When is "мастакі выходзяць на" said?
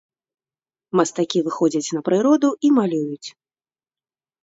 1.01-2.03